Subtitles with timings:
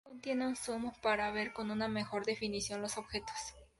[0.03, 3.35] Contiene un zoom para ver con una mejor definición los objetos.